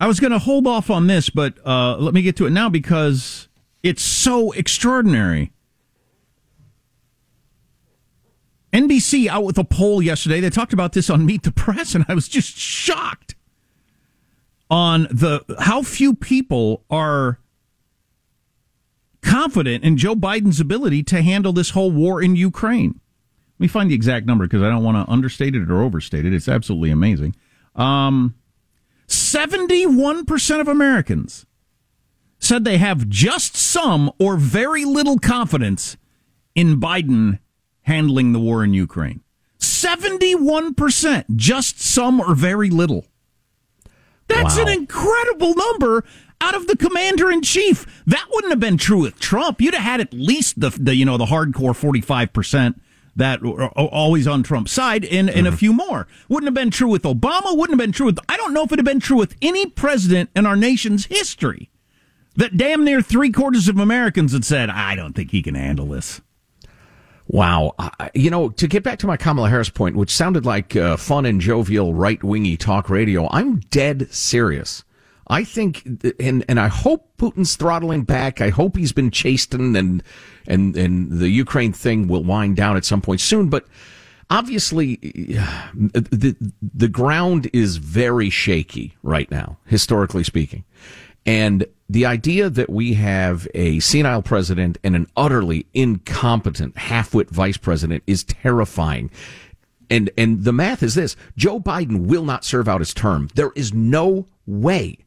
[0.00, 2.50] I was going to hold off on this, but uh, let me get to it
[2.50, 3.48] now because
[3.82, 5.52] it's so extraordinary.
[8.72, 10.40] NBC out with a poll yesterday.
[10.40, 13.29] They talked about this on Meet the Press, and I was just shocked
[14.70, 17.38] on the how few people are
[19.20, 23.00] confident in Joe Biden's ability to handle this whole war in Ukraine.
[23.58, 26.24] Let me find the exact number because I don't want to understate it or overstate
[26.24, 26.32] it.
[26.32, 27.34] It's absolutely amazing.
[27.74, 28.34] Um,
[29.06, 31.44] 71% of Americans
[32.38, 35.96] said they have just some or very little confidence
[36.54, 37.38] in Biden
[37.82, 39.22] handling the war in Ukraine.
[39.58, 43.04] 71%, just some or very little.
[44.30, 44.62] That's Wow.
[44.62, 46.04] an incredible number
[46.40, 48.02] out of the commander in chief.
[48.06, 49.60] That wouldn't have been true with Trump.
[49.60, 52.74] You'd have had at least the, the you know the hardcore 45%
[53.16, 55.56] that are always on Trump's side and, and a mm-hmm.
[55.58, 56.06] few more.
[56.28, 58.72] Wouldn't have been true with Obama, wouldn't have been true with I don't know if
[58.72, 61.70] it had been true with any president in our nation's history.
[62.36, 65.86] That damn near three quarters of Americans had said, I don't think he can handle
[65.86, 66.20] this.
[67.32, 67.76] Wow.
[68.12, 71.24] You know, to get back to my Kamala Harris point, which sounded like uh, fun
[71.24, 74.82] and jovial right wingy talk radio, I'm dead serious.
[75.28, 75.86] I think,
[76.18, 78.40] and and I hope Putin's throttling back.
[78.40, 80.02] I hope he's been chastened, and
[80.48, 83.48] and and the Ukraine thing will wind down at some point soon.
[83.48, 83.64] But
[84.28, 84.96] obviously,
[85.84, 90.64] the the ground is very shaky right now, historically speaking.
[91.24, 97.56] And the idea that we have a senile president and an utterly incompetent half-wit vice
[97.56, 99.10] president is terrifying.
[99.90, 103.28] And and the math is this: Joe Biden will not serve out his term.
[103.34, 104.98] There is no way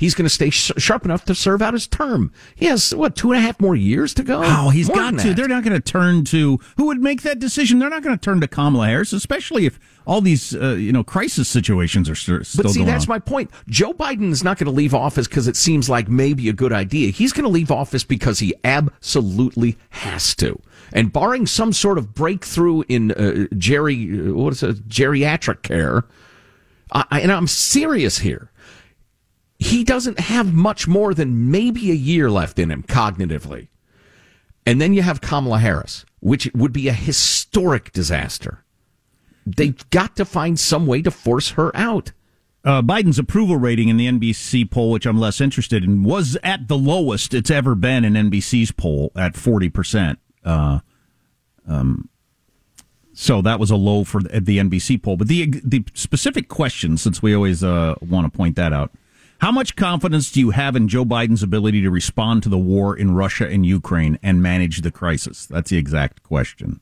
[0.00, 2.32] he's going to stay sh- sharp enough to serve out his term.
[2.56, 4.40] He has what two and a half more years to go.
[4.42, 5.34] Oh, he's More got to.
[5.34, 7.78] They're not going to turn to who would make that decision.
[7.78, 11.04] They're not going to turn to Kamala Harris, especially if all these uh, you know
[11.04, 13.08] crisis situations are st- still But see, that's on.
[13.10, 13.50] my point.
[13.68, 16.72] Joe Biden is not going to leave office because it seems like maybe a good
[16.72, 17.10] idea.
[17.10, 20.58] He's going to leave office because he absolutely has to.
[20.92, 26.04] And barring some sort of breakthrough in uh, Jerry, uh, what is it, geriatric care,
[26.92, 28.49] I- and I'm serious here.
[29.60, 33.68] He doesn't have much more than maybe a year left in him cognitively.
[34.64, 38.64] And then you have Kamala Harris, which would be a historic disaster.
[39.44, 42.12] They've got to find some way to force her out.
[42.64, 46.68] uh, Biden's approval rating in the NBC poll, which I'm less interested in, was at
[46.68, 50.16] the lowest it's ever been in NBC's poll at 40%.
[50.42, 50.80] Uh,
[51.68, 52.08] um,
[53.12, 55.18] so that was a low for the, NBC poll.
[55.18, 58.92] But the the specific question, since we always uh, want to point that out,
[59.40, 62.96] how much confidence do you have in Joe Biden's ability to respond to the war
[62.96, 65.46] in Russia and Ukraine and manage the crisis?
[65.46, 66.80] That's the exact question.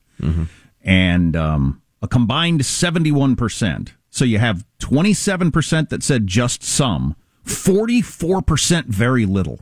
[0.83, 3.93] And um, a combined 71%.
[4.09, 9.59] So you have 27% that said just some, 44% very little.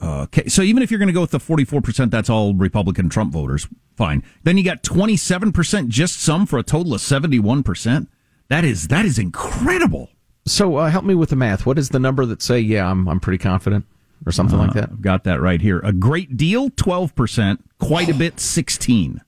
[0.00, 3.32] Okay, so even if you're going to go with the 44%, that's all Republican Trump
[3.32, 4.22] voters, fine.
[4.42, 8.06] Then you got 27% just some for a total of 71%.
[8.48, 10.10] That is that is incredible.
[10.46, 11.64] So uh, help me with the math.
[11.64, 13.86] What is the number that say, yeah, I'm, I'm pretty confident
[14.26, 14.90] or something like that?
[14.90, 15.80] I've got that right here.
[15.80, 19.22] A great deal 12%, quite a bit 16.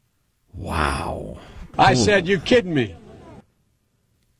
[0.52, 1.38] Wow.
[1.79, 2.96] I said, you kidding me?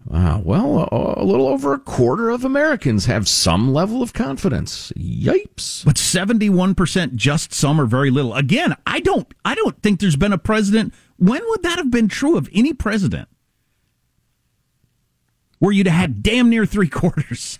[0.07, 0.41] Wow.
[0.45, 4.93] Well, a, a little over a quarter of Americans have some level of confidence.
[4.97, 5.85] Yipes.
[5.85, 8.35] But 71% just some or very little.
[8.35, 12.09] Again, I don't I don't think there's been a president when would that have been
[12.09, 13.29] true of any president?
[15.59, 17.59] Where you'd have had damn near three quarters.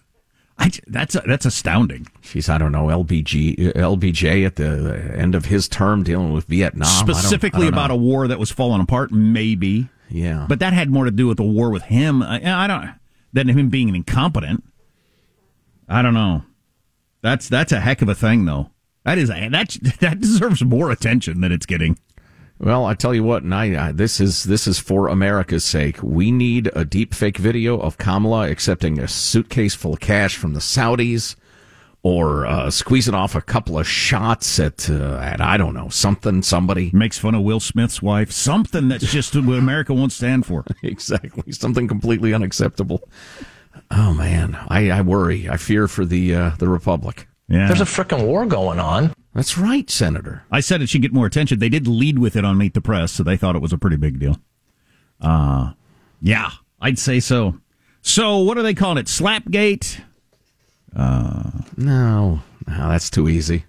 [0.59, 2.07] I, that's that's astounding.
[2.23, 2.87] Jeez, I don't know.
[2.87, 6.89] LBG, LBJ at the end of his term dealing with Vietnam.
[6.89, 9.89] I don't- Specifically I don't about a war that was falling apart, maybe.
[10.09, 10.47] Yeah.
[10.49, 12.23] But that had more to do with the war with him.
[12.23, 12.91] I, I don't
[13.35, 14.65] than him being incompetent.
[15.89, 16.43] I don't know.
[17.23, 18.71] That's that's a heck of a thing, though.
[19.05, 21.99] That is a, that that deserves more attention than it's getting.
[22.59, 26.03] Well, I tell you what, and I, I this is this is for America's sake.
[26.03, 30.55] We need a deep fake video of Kamala accepting a suitcase full of cash from
[30.55, 31.37] the Saudis,
[32.03, 36.41] or uh, squeezing off a couple of shots at uh, at I don't know something
[36.41, 36.91] somebody.
[36.95, 38.33] Makes fun of Will Smith's wife.
[38.33, 40.65] Something that's just what America won't stand for.
[40.83, 43.07] exactly something completely unacceptable.
[43.91, 45.49] Oh man, I, I worry.
[45.49, 47.29] I fear for the uh, the republic.
[47.49, 47.67] Yeah.
[47.67, 49.13] There's a freaking war going on.
[49.37, 50.45] That's right, Senator.
[50.51, 51.59] I said it should get more attention.
[51.59, 53.77] They did lead with it on Meet the Press, so they thought it was a
[53.77, 54.39] pretty big deal.
[55.21, 55.75] Uh,
[56.23, 57.61] yeah, I'd say so.
[58.01, 59.09] So, what are they calling it?
[59.09, 60.01] Slapgate?
[61.77, 63.67] No, no, that's too easy.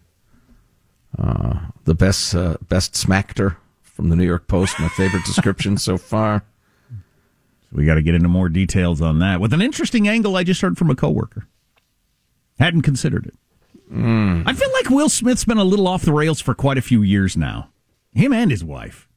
[1.20, 4.80] Uh, the best uh, best smackter from the New York Post.
[4.80, 6.46] My favorite description so far.
[6.90, 6.96] So
[7.74, 10.62] We got to get into more details on that with an interesting angle I just
[10.62, 11.46] heard from a coworker.
[12.58, 13.36] Hadn't considered it.
[13.92, 17.02] I feel like Will Smith's been a little off the rails for quite a few
[17.02, 17.70] years now.
[18.14, 19.08] Him and his wife.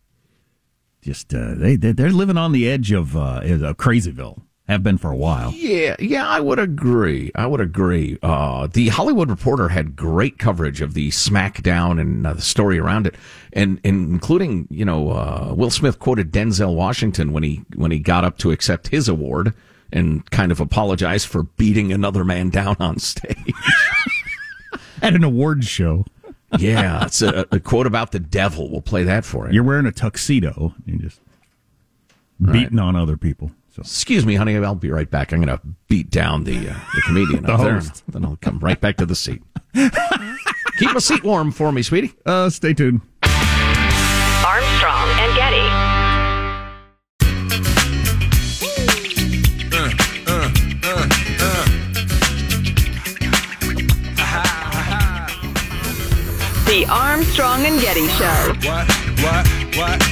[1.02, 4.42] Just uh, they they- they're living on the edge of uh, of Crazyville.
[4.68, 5.50] have been for a while.
[5.52, 7.32] Yeah, yeah, I would agree.
[7.34, 8.18] I would agree.
[8.22, 13.06] Uh, the Hollywood Reporter had great coverage of the SmackDown and uh, the story around
[13.06, 13.14] it,
[13.52, 17.98] and, and including you know uh, Will Smith quoted Denzel Washington when he when he
[17.98, 19.54] got up to accept his award
[19.92, 23.36] and kind of apologized for beating another man down on stage.
[25.02, 26.04] At an awards show.
[26.58, 28.70] yeah, it's a, a quote about the devil.
[28.70, 29.54] We'll play that for you.
[29.54, 30.74] You're wearing a tuxedo.
[30.84, 31.20] You're just
[32.52, 33.52] beating on other people.
[33.74, 34.56] So Excuse me, honey.
[34.56, 35.32] I'll be right back.
[35.32, 37.74] I'm going to beat down the uh, the comedian The up there.
[37.74, 38.02] host.
[38.08, 39.42] Then I'll come right back to the seat.
[39.74, 42.12] Keep my seat warm for me, sweetie.
[42.26, 43.00] uh, stay tuned.
[56.90, 58.54] Armstrong and Getty Show.
[58.66, 58.90] What?
[59.22, 59.46] What?
[59.76, 60.02] What?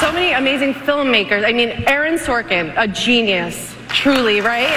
[0.00, 1.44] So many amazing filmmakers.
[1.44, 4.68] I mean, Aaron Sorkin, a genius, truly, right?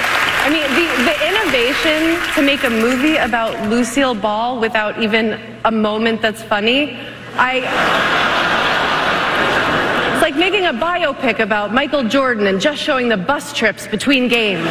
[0.44, 5.72] I mean, the, the innovation to make a movie about Lucille Ball without even a
[5.72, 6.96] moment that's funny,
[7.34, 7.58] I.
[10.12, 14.28] It's like making a biopic about Michael Jordan and just showing the bus trips between
[14.28, 14.68] games.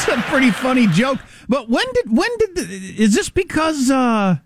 [0.00, 1.18] That's a pretty funny joke.
[1.48, 2.62] But when did when did the,
[3.02, 4.36] is this because uh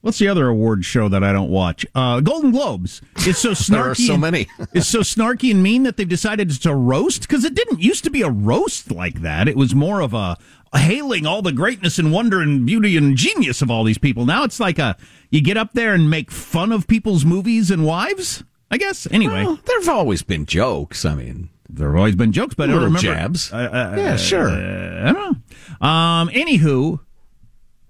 [0.00, 1.84] what's the other award show that I don't watch?
[1.94, 3.02] Uh Golden Globes.
[3.18, 3.68] It's so snarky.
[3.70, 4.48] There are so many.
[4.72, 8.10] it's so snarky and mean that they've decided to roast because it didn't used to
[8.10, 9.48] be a roast like that.
[9.48, 10.36] It was more of a
[10.74, 14.26] hailing all the greatness and wonder and beauty and genius of all these people.
[14.26, 14.96] Now it's like a
[15.30, 18.42] you get up there and make fun of people's movies and wives.
[18.70, 19.06] I guess.
[19.12, 21.04] Anyway, Well, there've always been jokes.
[21.04, 23.52] I mean, there have always been jokes, but I Little remember jabs.
[23.52, 24.48] Uh, uh, Yeah, sure.
[24.48, 25.40] uh, I don't
[25.80, 25.86] know.
[25.86, 27.00] Um, anywho,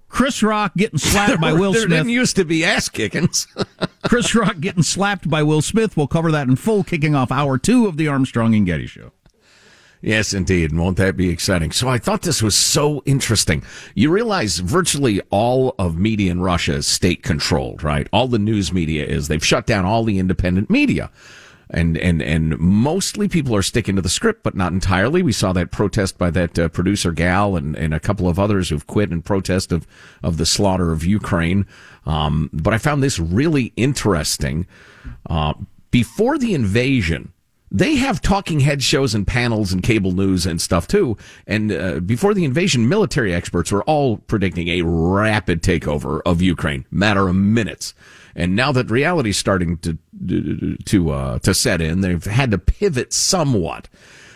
[0.09, 1.97] Chris Rock getting slapped by Will there Smith.
[1.99, 3.47] didn't used to be ass kickings.
[4.03, 5.95] Chris Rock getting slapped by Will Smith.
[5.97, 9.11] We'll cover that in full, kicking off hour two of the Armstrong and Getty Show.
[10.01, 10.71] yes, indeed.
[10.71, 11.71] And won't that be exciting?
[11.71, 13.63] So I thought this was so interesting.
[13.95, 18.07] You realize virtually all of media in Russia is state controlled, right?
[18.13, 19.27] All the news media is.
[19.27, 21.11] They've shut down all the independent media.
[21.69, 25.21] And, and, and mostly people are sticking to the script, but not entirely.
[25.21, 28.69] We saw that protest by that uh, producer gal and, and a couple of others
[28.69, 29.85] who've quit in protest of,
[30.23, 31.65] of the slaughter of Ukraine.
[32.05, 34.65] Um, but I found this really interesting.
[35.29, 35.55] Uh,
[35.91, 37.33] before the invasion,
[37.69, 41.17] they have talking head shows and panels and cable news and stuff too.
[41.45, 46.85] And uh, before the invasion, military experts were all predicting a rapid takeover of Ukraine,
[46.91, 47.93] matter of minutes.
[48.37, 49.97] And now that reality's starting to
[50.85, 53.89] to uh, to set in, they've had to pivot somewhat.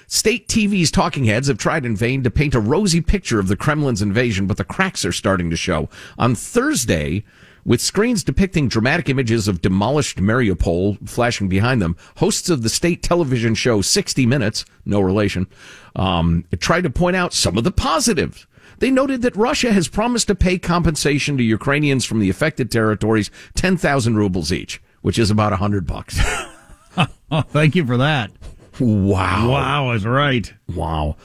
[0.07, 3.55] State TV's talking heads have tried in vain to paint a rosy picture of the
[3.55, 5.87] Kremlin's invasion, but the cracks are starting to show.
[6.17, 7.23] On Thursday,
[7.63, 13.03] with screens depicting dramatic images of demolished Mariupol flashing behind them, hosts of the state
[13.03, 15.47] television show 60 Minutes, no relation,
[15.95, 18.47] um, tried to point out some of the positives.
[18.81, 23.29] They noted that Russia has promised to pay compensation to Ukrainians from the affected territories
[23.53, 26.19] 10,000 rubles each, which is about 100 bucks.
[26.97, 28.31] Oh, thank you for that.
[28.79, 29.51] Wow.
[29.51, 30.51] Wow, I was right.
[30.67, 31.15] Wow.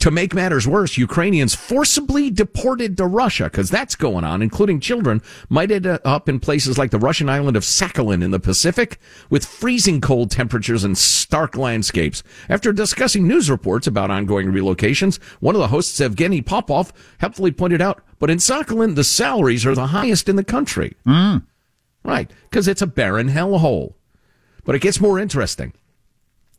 [0.00, 5.22] To make matters worse, Ukrainians forcibly deported to Russia, because that's going on, including children,
[5.48, 8.98] might end up in places like the Russian island of Sakhalin in the Pacific,
[9.30, 12.22] with freezing cold temperatures and stark landscapes.
[12.48, 17.80] After discussing news reports about ongoing relocations, one of the hosts, Evgeny Popov, helpfully pointed
[17.80, 20.94] out, but in Sakhalin, the salaries are the highest in the country.
[21.06, 21.44] Mm.
[22.04, 23.94] Right, because it's a barren hellhole.
[24.64, 25.72] But it gets more interesting.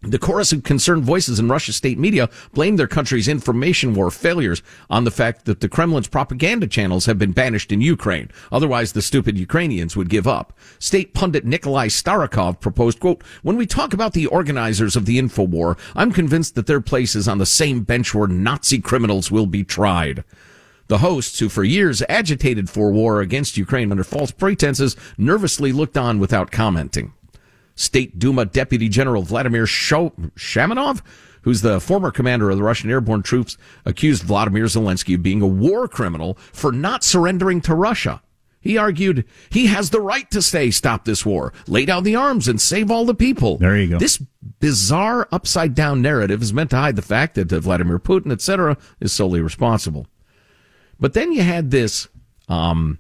[0.04, 4.62] The chorus of concerned voices in Russia's state media blame their country's information war failures
[4.92, 8.30] on the fact that the Kremlin's propaganda channels have been banished in Ukraine.
[8.52, 10.54] Otherwise, the stupid Ukrainians would give up.
[10.78, 15.42] State pundit Nikolai Starikov proposed, quote, when we talk about the organizers of the info
[15.44, 19.48] war, I'm convinced that their place is on the same bench where Nazi criminals will
[19.48, 20.24] be tried.
[20.90, 25.98] The hosts, who for years agitated for war against Ukraine under false pretenses, nervously looked
[25.98, 27.14] on without commenting.
[27.78, 31.02] State Duma Deputy General Vladimir Shamanov,
[31.44, 35.48] who's the former commander of the Russian airborne troops, accused Vladimir Zelensky of being a
[35.48, 38.22] war criminal for not surrendering to Russia.
[38.60, 42.50] He argued he has the right to say, stop this war, lay down the arms
[42.50, 43.58] and save all the people.
[43.58, 43.98] There you go.
[43.98, 44.22] This
[44.60, 48.76] bizarre upside down narrative is meant to hide the fact that uh, Vladimir Putin, etc.,
[49.00, 50.08] is solely responsible.
[51.00, 52.10] But then you had this
[52.50, 53.00] um,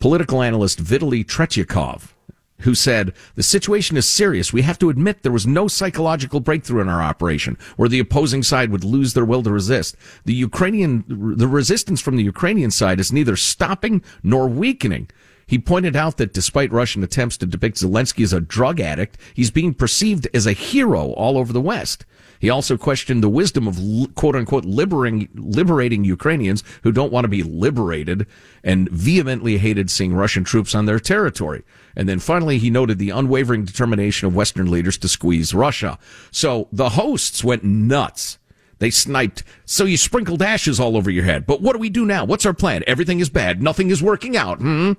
[0.00, 2.12] political analyst Vitaly Tretyakov,
[2.60, 4.52] who said the situation is serious.
[4.52, 8.42] We have to admit there was no psychological breakthrough in our operation where the opposing
[8.42, 9.96] side would lose their will to resist.
[10.24, 15.08] The Ukrainian, the resistance from the Ukrainian side is neither stopping nor weakening.
[15.48, 19.50] He pointed out that despite Russian attempts to depict Zelensky as a drug addict, he's
[19.50, 22.04] being perceived as a hero all over the West.
[22.38, 27.28] He also questioned the wisdom of quote unquote liberating, liberating Ukrainians who don't want to
[27.28, 28.26] be liberated
[28.62, 31.64] and vehemently hated seeing Russian troops on their territory.
[31.96, 35.98] And then finally, he noted the unwavering determination of Western leaders to squeeze Russia.
[36.30, 38.38] So the hosts went nuts.
[38.80, 39.42] They sniped.
[39.64, 41.46] So you sprinkled ashes all over your head.
[41.46, 42.26] But what do we do now?
[42.26, 42.84] What's our plan?
[42.86, 43.62] Everything is bad.
[43.62, 44.58] Nothing is working out.
[44.58, 44.92] Hmm?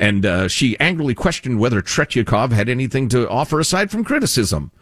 [0.00, 4.72] And uh, she angrily questioned whether Tretyakov had anything to offer aside from criticism.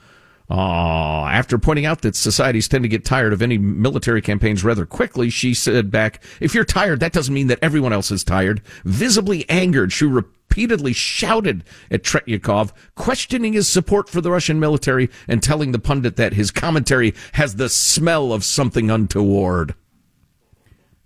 [0.48, 4.86] Uh, after pointing out that societies tend to get tired of any military campaigns rather
[4.86, 8.62] quickly, she said back, if you're tired, that doesn't mean that everyone else is tired.
[8.84, 15.42] Visibly angered, she repeatedly shouted at Tretyakov, questioning his support for the Russian military and
[15.42, 19.74] telling the pundit that his commentary has the smell of something untoward.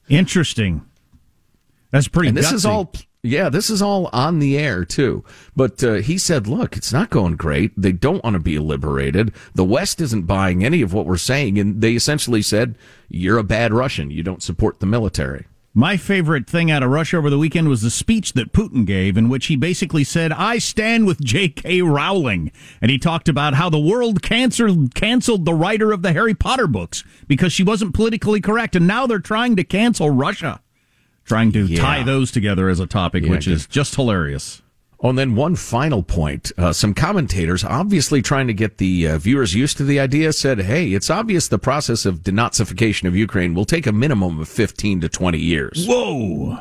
[0.08, 0.82] Interesting.
[1.90, 2.28] That's pretty.
[2.28, 2.54] And this gutsy.
[2.54, 2.92] is all
[3.24, 5.24] yeah, this is all on the air too.
[5.54, 7.72] But uh, he said, "Look, it's not going great.
[7.80, 9.32] They don't want to be liberated.
[9.54, 12.76] The West isn't buying any of what we're saying, and they essentially said,
[13.08, 14.10] "You're a bad Russian.
[14.10, 17.80] You don't support the military." My favorite thing out of Russia over the weekend was
[17.80, 21.80] the speech that Putin gave, in which he basically said, "I stand with J.K.
[21.82, 22.50] Rowling,"
[22.80, 26.66] and he talked about how the world canceled canceled the writer of the Harry Potter
[26.66, 30.60] books because she wasn't politically correct, and now they're trying to cancel Russia
[31.24, 31.80] trying to Yeah.
[31.80, 34.62] tie those together as a topic, Yeah, which is just hilarious.
[35.04, 36.52] Oh, and then one final point.
[36.56, 40.60] Uh, some commentators, obviously trying to get the uh, viewers used to the idea, said,
[40.60, 45.00] hey, it's obvious the process of denazification of Ukraine will take a minimum of 15
[45.00, 45.86] to 20 years.
[45.88, 46.58] Whoa.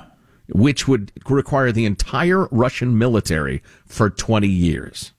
[0.49, 5.12] Which would require the entire Russian military for 20 years.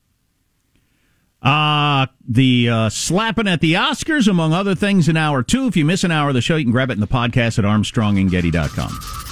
[1.41, 5.67] Uh, the uh, slapping at the Oscars, among other things, in hour two.
[5.67, 7.59] If you miss an hour of the show, you can grab it in the podcast
[7.59, 9.32] at armstrongandgetty.com.